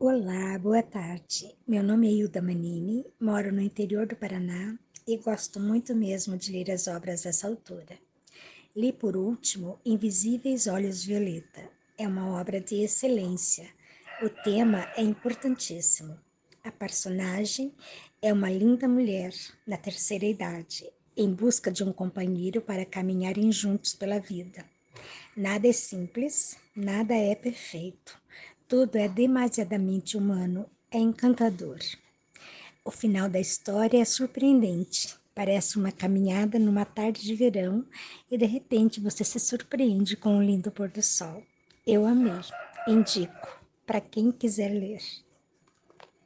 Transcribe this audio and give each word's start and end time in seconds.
Olá, 0.00 0.56
boa 0.60 0.80
tarde. 0.80 1.56
Meu 1.66 1.82
nome 1.82 2.06
é 2.06 2.12
Hilda 2.12 2.40
Manini, 2.40 3.04
moro 3.20 3.52
no 3.52 3.60
interior 3.60 4.06
do 4.06 4.14
Paraná 4.14 4.78
e 5.04 5.16
gosto 5.16 5.58
muito 5.58 5.92
mesmo 5.92 6.36
de 6.36 6.52
ler 6.52 6.70
as 6.70 6.86
obras 6.86 7.24
dessa 7.24 7.48
autora. 7.48 7.98
Li 8.76 8.92
por 8.92 9.16
último 9.16 9.80
Invisíveis 9.84 10.68
Olhos 10.68 11.02
Violeta. 11.02 11.68
É 11.98 12.06
uma 12.06 12.40
obra 12.40 12.60
de 12.60 12.76
excelência. 12.76 13.68
O 14.22 14.28
tema 14.28 14.88
é 14.96 15.02
importantíssimo. 15.02 16.16
A 16.62 16.70
personagem 16.70 17.74
é 18.22 18.32
uma 18.32 18.48
linda 18.48 18.86
mulher 18.86 19.34
na 19.66 19.76
terceira 19.76 20.26
idade, 20.26 20.88
em 21.16 21.34
busca 21.34 21.72
de 21.72 21.82
um 21.82 21.92
companheiro 21.92 22.60
para 22.62 22.86
caminharem 22.86 23.50
juntos 23.50 23.94
pela 23.94 24.20
vida. 24.20 24.64
Nada 25.36 25.66
é 25.66 25.72
simples, 25.72 26.56
nada 26.76 27.16
é 27.16 27.34
perfeito. 27.34 28.16
Tudo 28.68 28.96
é 28.96 29.08
demasiadamente 29.08 30.14
humano, 30.14 30.66
é 30.90 30.98
encantador. 30.98 31.78
O 32.84 32.90
final 32.90 33.26
da 33.26 33.40
história 33.40 33.98
é 33.98 34.04
surpreendente. 34.04 35.16
Parece 35.34 35.78
uma 35.78 35.90
caminhada 35.90 36.58
numa 36.58 36.84
tarde 36.84 37.22
de 37.22 37.34
verão 37.34 37.82
e 38.30 38.36
de 38.36 38.44
repente 38.44 39.00
você 39.00 39.24
se 39.24 39.40
surpreende 39.40 40.18
com 40.18 40.36
um 40.36 40.42
lindo 40.42 40.70
pôr 40.70 40.90
do 40.90 41.02
sol. 41.02 41.42
Eu 41.86 42.04
amei. 42.04 42.42
Indico 42.86 43.58
para 43.86 44.02
quem 44.02 44.30
quiser 44.30 44.68
ler. 44.68 45.00